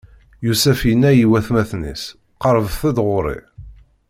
[0.45, 2.03] Yusef inna i watmaten-is:
[2.41, 3.39] Qeṛṛbet-d ɣur-i!